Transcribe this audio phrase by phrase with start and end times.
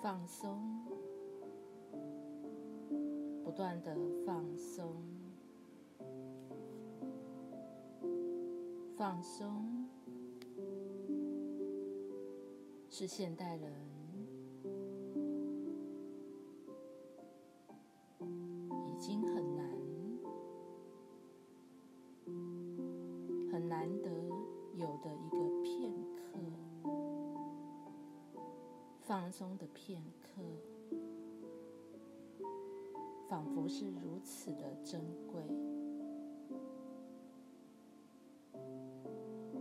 [0.00, 0.60] 放松，
[3.42, 4.94] 不断的放松，
[8.96, 9.86] 放松，
[12.88, 13.72] 是现代人
[18.86, 19.37] 已经。
[29.30, 30.42] 松的片刻，
[33.28, 35.42] 仿佛是如此的珍贵。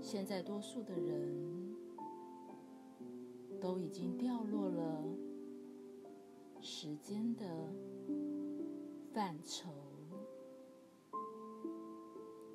[0.02, 1.76] 现在，多数的人
[3.60, 5.04] 都已经掉落了
[6.62, 7.46] 时间的
[9.14, 9.70] 范畴，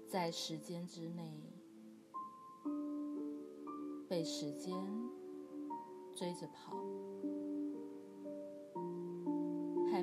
[0.09, 1.43] 在时间之内
[4.09, 4.73] 被时间。
[6.15, 6.77] 追着跑，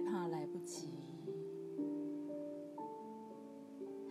[0.09, 0.87] 怕来不及，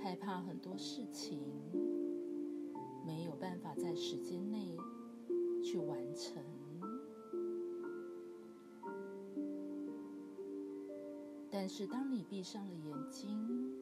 [0.00, 1.42] 害怕很多事情
[3.04, 4.76] 没有办法在时间内
[5.60, 6.40] 去完成。
[11.50, 13.74] 但是，当你闭上了眼睛，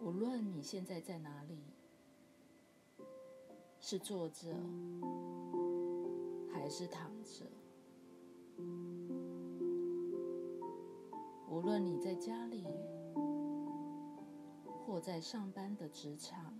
[0.00, 1.58] 无论你现在在哪里，
[3.78, 4.56] 是坐着。
[6.50, 7.44] 还是躺着。
[11.48, 12.64] 无论你在家里，
[14.84, 16.58] 或在上班的职场，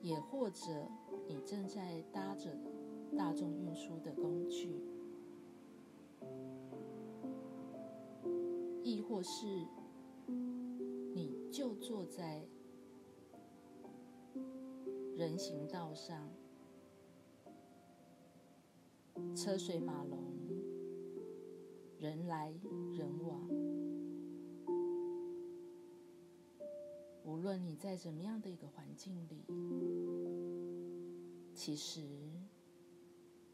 [0.00, 0.88] 也或者
[1.28, 2.56] 你正在搭着
[3.16, 4.82] 大众运输的工具，
[8.82, 9.46] 亦或是
[11.14, 12.42] 你就坐在
[15.16, 16.28] 人行道上。
[19.36, 20.18] 车水马龙，
[22.00, 22.50] 人来
[22.94, 23.46] 人往。
[27.24, 29.44] 无论你在怎么样的一个环境里，
[31.54, 32.00] 其实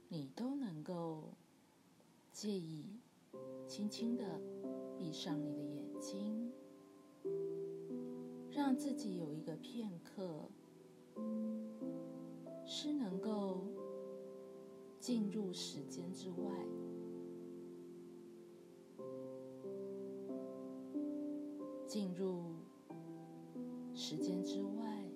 [0.09, 1.35] 你都能够
[2.31, 3.01] 介意
[3.67, 4.41] 轻轻的
[4.97, 6.53] 闭上你的眼睛，
[8.49, 10.49] 让自己有一个片刻
[12.65, 13.67] 是能够。
[14.99, 16.51] 进入时间之外，
[21.87, 22.43] 进入
[23.95, 25.09] 时间之外，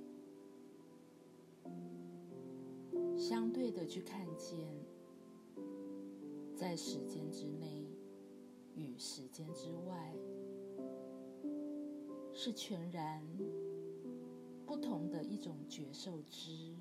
[3.19, 4.57] 相对的去看见，
[6.55, 7.85] 在时间之内
[8.77, 10.15] 与时间之外，
[12.33, 13.21] 是全然
[14.65, 16.75] 不同的一种觉受之。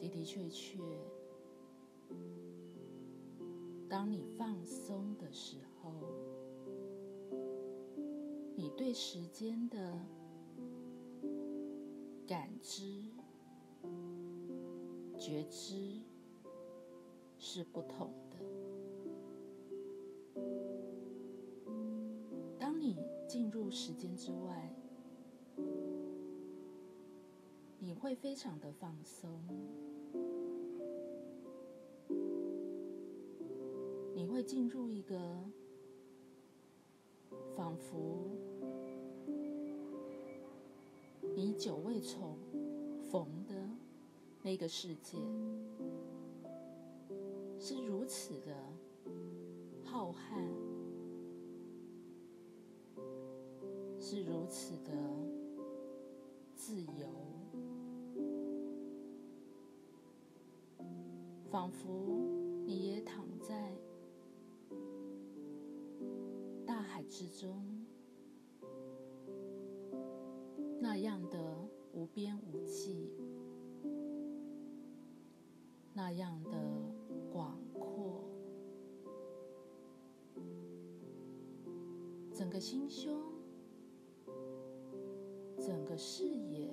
[0.00, 0.78] 的的确确，
[3.88, 5.92] 当你放松的时候，
[8.58, 10.00] 你对时间的
[12.26, 13.04] 感知、
[15.16, 16.00] 觉知
[17.38, 18.36] 是不同的。
[22.58, 22.96] 当你
[23.28, 24.74] 进入时间之外，
[27.78, 29.40] 你会非常的放松。
[34.16, 35.48] 你会进入一个
[37.54, 38.36] 仿佛
[41.38, 42.36] 你久未重
[43.00, 43.54] 逢的
[44.42, 45.18] 那个世界，
[47.60, 48.56] 是如此的
[49.84, 50.16] 浩瀚，
[54.00, 54.90] 是如此的
[56.56, 57.06] 自由，
[61.48, 62.18] 仿佛
[62.66, 63.72] 你也躺在
[66.66, 67.00] 大海。
[67.04, 67.77] 之中，
[72.18, 73.12] 边无际，
[75.94, 76.50] 那样的
[77.32, 78.24] 广阔，
[82.34, 83.22] 整个心胸，
[85.60, 86.68] 整个视野，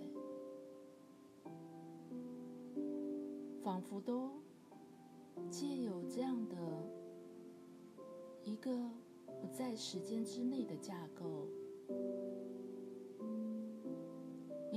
[3.61, 4.31] 仿佛都
[5.51, 6.55] 借有这样的
[8.43, 8.71] 一个。
[9.41, 11.47] 不在时间之内的架构，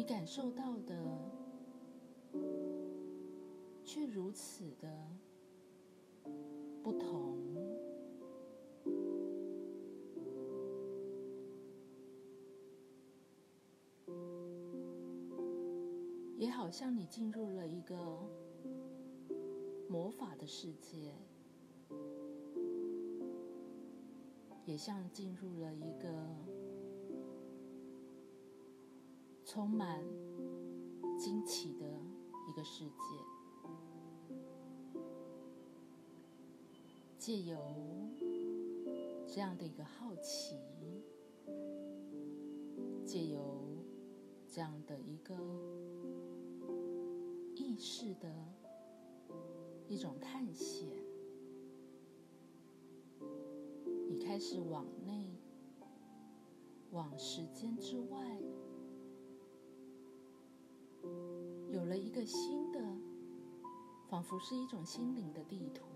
[0.08, 0.96] 感受到的
[3.84, 4.88] 却如此的
[6.82, 7.36] 不同，
[16.38, 17.94] 也好像你进入了一个
[19.90, 21.12] 魔法的世界，
[24.64, 26.08] 也像进入了一个
[29.50, 30.04] 充满
[31.18, 31.86] 惊奇的
[32.46, 32.92] 一个世界。
[37.18, 37.56] 借由
[39.26, 40.54] 这样的一个好奇，
[43.06, 43.58] 借由
[44.46, 45.34] 这样的一个
[47.54, 48.30] 意识的
[49.88, 50.86] 一种探险，
[54.10, 55.26] 你开始往内，
[56.90, 58.38] 往时间之外，
[62.18, 62.80] 个新的，
[64.08, 65.86] 仿佛是一种心灵的地图。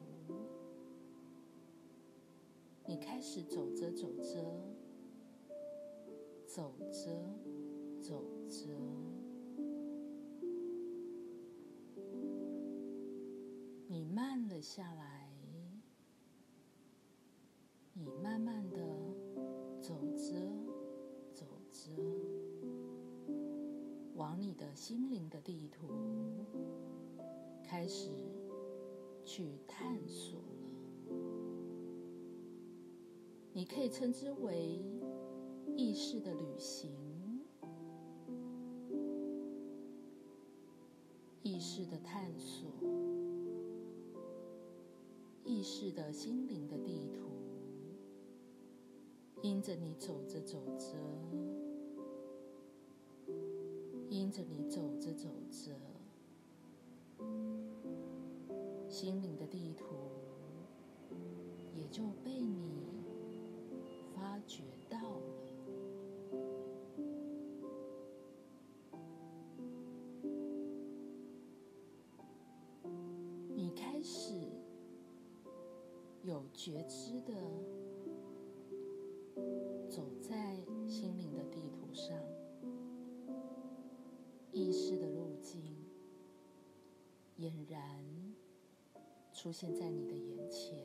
[2.87, 4.31] 你开始走着走着，
[6.47, 7.11] 走着
[8.01, 8.69] 走着，
[13.89, 15.29] 你慢了下来，
[17.95, 18.65] 你慢慢
[24.53, 25.89] 你的心灵的地图
[27.65, 28.11] 开始
[29.25, 31.17] 去探索了。
[33.55, 34.85] 你可以称之为
[35.75, 36.91] 意识的旅行，
[41.41, 42.69] 意识的探索，
[45.47, 47.31] 意识的心灵的地图，
[49.41, 50.95] 因着你走着走着，
[54.23, 55.73] 跟着你走着走着，
[58.89, 59.85] 心灵的地图
[61.75, 62.85] 也就被你。
[64.15, 65.27] 发觉到了，
[73.49, 74.39] 你开始
[76.23, 77.35] 有觉知的
[89.43, 90.79] 出现在你的眼前。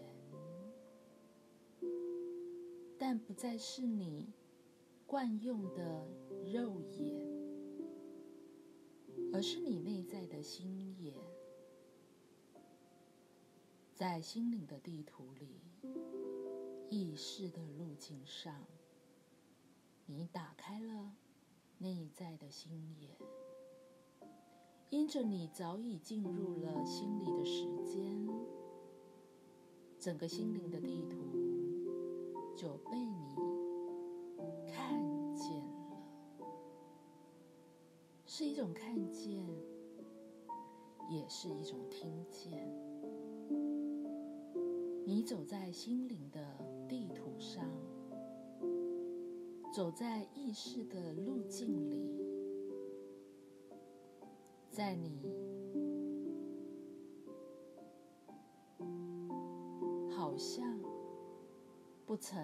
[2.98, 4.34] 但不再是你
[5.06, 6.08] 惯用的
[6.52, 7.24] 肉眼，
[9.32, 11.14] 而是你内在的心眼。
[13.94, 15.62] 在心灵的地图里，
[16.90, 18.66] 意识的路径上，
[20.08, 21.14] 你打开了
[21.78, 23.12] 内在的心眼。
[24.90, 28.26] 因着你早已进入了心里的时间，
[30.08, 31.18] 整个心灵的地图。
[32.56, 33.36] 就被你
[34.66, 34.98] 看
[35.36, 36.48] 见了，
[38.26, 39.46] 是一种看见，
[41.10, 42.54] 也是一种听见。
[45.06, 46.42] 你走在心灵的
[46.88, 47.70] 地图上，
[49.74, 52.10] 走在意识的路径里，
[54.72, 55.20] 在你
[60.38, 60.80] 像。
[62.06, 62.40] 不曾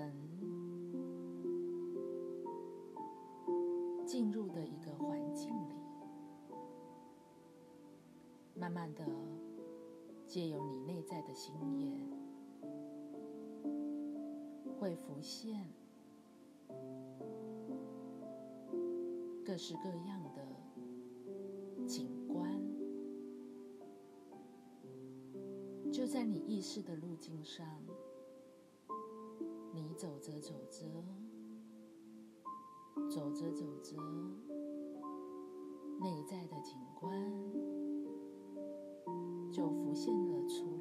[4.05, 5.73] 进入的一个环境里，
[8.55, 9.05] 慢慢的
[10.27, 11.97] 借由你内在的心眼，
[14.77, 15.65] 会浮现
[19.45, 20.45] 各式各样的
[21.87, 22.22] 景
[26.03, 27.65] 就在你意识的路径上。
[29.71, 30.85] 你走着走着，
[33.09, 33.95] 走着走着，
[36.01, 37.09] 内在的景观
[39.49, 40.72] 就浮现了出